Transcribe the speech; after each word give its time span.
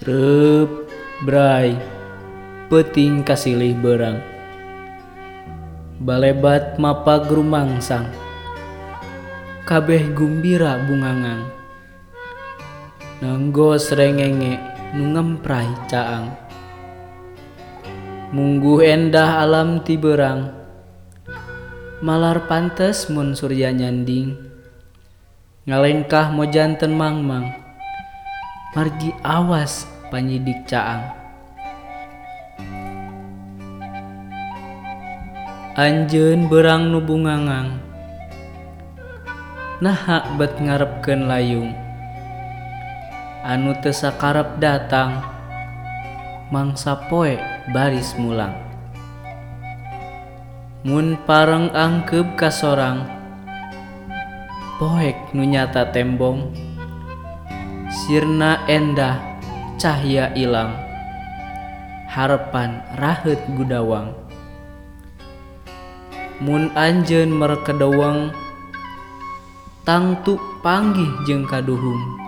Rep 0.00 0.88
Brai 1.28 1.76
Peting 2.72 3.20
kasilih 3.20 3.76
berang 3.76 4.24
Balebat 6.00 6.80
mapa 6.80 7.20
grumangsang 7.20 8.08
Kabeh 9.68 10.08
gumbira 10.16 10.80
bungangang. 10.88 11.52
Nanggos 13.20 13.92
rengenge 13.92 14.56
nungemprai 14.96 15.68
caang. 15.84 16.32
Munggu 18.32 18.80
endah 18.80 19.44
alam 19.44 19.84
tiberang 19.84 20.48
Malar 22.00 22.48
pantes 22.48 23.12
mun 23.12 23.36
surya 23.36 23.68
nyanding. 23.68 24.32
Ngalengkah 25.68 26.32
mojanten 26.32 26.96
mangmang. 26.96 27.59
Margi 28.70 29.10
awas 29.26 29.82
panyidik 30.14 30.62
Caang. 30.62 31.10
Anjen 35.74 36.46
berang 36.46 36.94
nubungangang 36.94 37.82
Nahak 39.82 40.22
bet 40.38 40.54
ngarepken 40.62 41.26
layung. 41.26 41.74
Anu 43.42 43.74
tesakarep 43.82 44.62
datang 44.62 45.18
Mangsa 46.54 46.94
poe 47.10 47.42
baris 47.74 48.14
mulang. 48.22 48.54
Mun 50.86 51.18
pareng 51.26 51.74
angkeb 51.74 52.38
kasorang 52.38 53.02
Poek 54.78 55.34
nunyata 55.34 55.90
tembong. 55.90 56.69
Sirna 58.10 58.66
endah 58.66 59.22
cahya 59.78 60.34
ilang. 60.34 60.74
Harapan 62.10 62.82
rahet 62.98 63.38
gudawang. 63.54 64.10
Mun 66.42 66.74
anjen 66.74 67.30
merkedawang 67.30 68.34
Tangtu 69.86 70.42
panggih 70.58 71.06
jeng 71.22 71.46
kaduhung. 71.46 72.18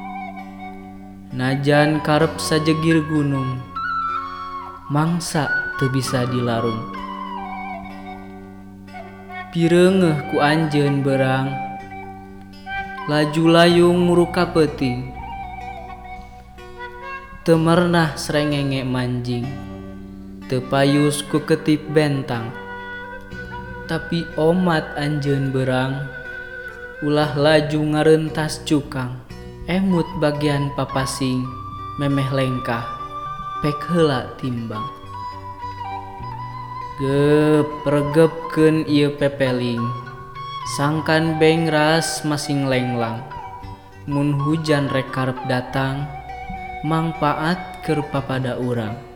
Najan 1.35 1.99
karep 2.07 2.39
sajegir 2.39 3.03
gunung 3.11 3.59
Mangsa 4.87 5.51
teu 5.83 5.91
bisa 5.91 6.31
dilarung. 6.31 6.79
Pirengeh 9.51 10.31
ku 10.31 10.39
anjen 10.39 11.03
berang 11.03 11.51
Laju 13.11 13.45
layung 13.51 13.99
muruka 14.07 14.47
peting 14.47 15.22
Teu 17.43 17.59
mernah 17.59 18.15
srengenge 18.15 18.87
manjing. 18.87 19.43
Teu 20.47 20.63
payus 20.63 21.27
ku 21.27 21.43
ketip 21.43 21.83
bentang. 21.91 22.55
Tapi 23.91 24.23
omat 24.39 24.95
anjeun 24.95 25.51
berang. 25.51 26.07
Ulah 27.03 27.35
laju 27.35 27.83
ngareuntas 27.83 28.63
cukang. 28.63 29.19
Emut 29.67 30.07
bagian 30.23 30.71
papasing. 30.79 31.43
Memeh 31.99 32.31
lengkah. 32.31 32.87
Pek 33.59 33.91
heula 33.91 34.39
timbang. 34.39 34.87
Gep 37.03 37.67
regepkeun 37.91 38.87
ieu 38.87 39.19
pepeling. 39.19 39.83
Sangkan 40.79 41.43
beng 41.43 41.67
ras 41.67 42.23
masing 42.23 42.71
lenglang. 42.71 43.19
Mun 44.07 44.39
hujan 44.39 44.87
rek 44.95 45.11
karep 45.11 45.43
datang, 45.51 46.07
manfaat 46.83 47.83
kerupa 47.87 48.19
pada 48.23 48.59
orang. 48.59 49.12